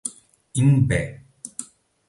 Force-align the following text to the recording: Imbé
Imbé 0.61 1.01